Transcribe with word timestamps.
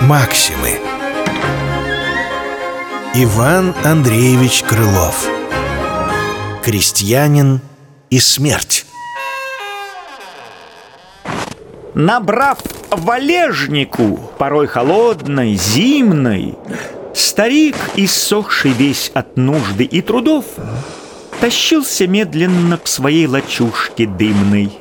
Максимы. 0.00 0.78
Иван 3.14 3.74
Андреевич 3.84 4.62
Крылов. 4.62 5.28
Крестьянин 6.62 7.60
и 8.10 8.18
смерть. 8.18 8.86
Набрав 11.94 12.58
валежнику, 12.90 14.18
порой 14.38 14.66
холодной, 14.66 15.54
зимной, 15.56 16.56
Старик, 17.14 17.76
иссохший 17.96 18.72
весь 18.72 19.10
от 19.14 19.36
нужды 19.36 19.84
и 19.84 20.00
трудов, 20.00 20.44
Тащился 21.42 22.06
медленно 22.06 22.78
к 22.78 22.86
своей 22.86 23.26
лачушке 23.26 24.06
дымной, 24.06 24.78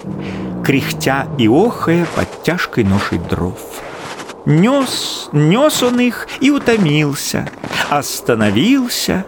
Кряхтя 0.64 1.28
и 1.40 1.48
охая 1.48 2.06
под 2.16 2.44
тяжкой 2.44 2.84
ношей 2.84 3.18
дров. 3.18 3.58
Нес, 4.46 5.30
нес 5.32 5.82
он 5.82 6.00
их 6.00 6.28
и 6.40 6.52
утомился, 6.52 7.50
Остановился, 7.90 9.26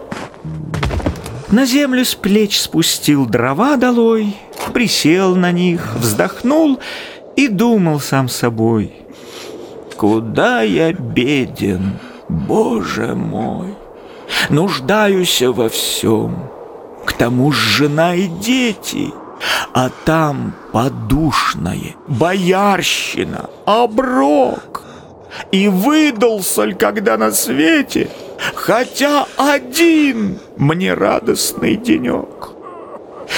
на 1.50 1.66
землю 1.66 2.04
с 2.04 2.14
плеч 2.14 2.60
спустил 2.60 3.26
дрова 3.26 3.78
долой, 3.78 4.36
Присел 4.72 5.34
на 5.34 5.50
них, 5.50 5.96
вздохнул 5.96 6.78
и 7.34 7.48
думал 7.48 7.98
сам 7.98 8.28
собой. 8.28 8.92
Куда 9.96 10.62
я 10.62 10.92
беден, 10.92 11.98
Боже 12.28 13.16
мой! 13.16 13.74
Нуждаюсь 14.50 15.42
во 15.42 15.68
всем, 15.68 16.53
к 17.04 17.12
тому 17.12 17.52
же 17.52 17.78
жена 17.78 18.14
и 18.14 18.26
дети, 18.26 19.12
а 19.72 19.90
там 20.04 20.54
подушное, 20.72 21.96
боярщина, 22.08 23.50
оброк. 23.66 24.82
И 25.50 25.68
выдался 25.68 26.64
ль 26.64 26.74
когда 26.74 27.16
на 27.16 27.32
свете, 27.32 28.08
хотя 28.54 29.26
один 29.36 30.38
мне 30.56 30.94
радостный 30.94 31.74
денек. 31.76 32.50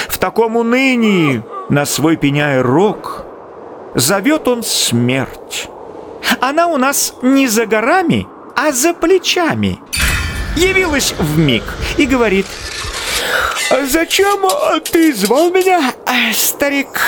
В 0.08 0.18
таком 0.18 0.56
унынии, 0.56 1.42
на 1.70 1.86
свой 1.86 2.16
пеняя 2.16 2.62
рог, 2.62 3.24
зовет 3.94 4.46
он 4.46 4.62
смерть. 4.62 5.68
Она 6.40 6.66
у 6.66 6.76
нас 6.76 7.14
не 7.22 7.48
за 7.48 7.66
горами, 7.66 8.26
а 8.54 8.72
за 8.72 8.92
плечами. 8.92 9.78
Явилась 10.56 11.14
в 11.18 11.38
миг 11.38 11.62
и 11.96 12.06
говорит, 12.06 12.46
«Зачем 13.70 14.46
ты 14.92 15.12
звал 15.14 15.50
меня, 15.50 15.92
старик?» 16.32 17.00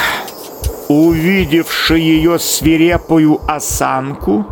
Увидевши 0.89 1.98
ее 1.98 2.39
свирепую 2.39 3.41
осанку, 3.47 4.47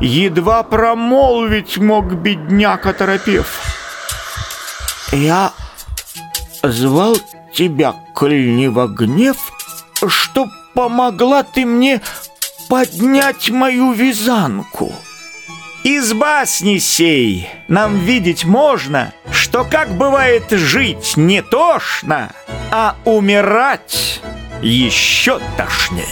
Едва 0.00 0.62
промолвить 0.62 1.78
мог 1.78 2.12
бедняк, 2.12 2.86
оторопев. 2.86 3.60
«Я 5.10 5.52
звал 6.62 7.16
тебя, 7.54 7.94
во 8.68 8.88
гнев, 8.88 9.36
Чтоб 10.06 10.48
помогла 10.74 11.42
ты 11.42 11.64
мне 11.64 12.02
поднять 12.68 13.48
мою 13.48 13.92
вязанку». 13.92 14.92
Из 15.86 16.14
басни 16.14 16.78
сей 16.78 17.48
нам 17.68 18.00
видеть 18.00 18.44
можно, 18.44 19.12
Что 19.30 19.62
как 19.62 19.88
бывает 19.96 20.50
жить 20.50 21.16
не 21.16 21.42
тошно, 21.42 22.32
А 22.72 22.96
умирать 23.04 24.20
еще 24.62 25.38
тошней. 25.56 26.08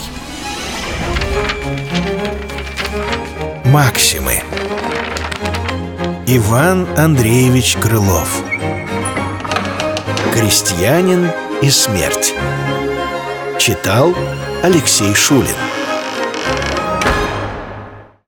Максимы. 3.64 4.44
Иван 6.28 6.86
Андреевич 6.96 7.74
Крылов. 7.74 8.44
Крестьянин 10.32 11.32
и 11.62 11.70
смерть 11.70 12.32
Читал 13.58 14.14
Алексей 14.62 15.12
Шулин 15.16 15.73